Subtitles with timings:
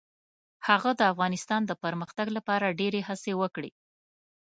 [0.67, 3.71] هغه د افغانستان د پرمختګ لپاره ډیرې هڅې وکړې.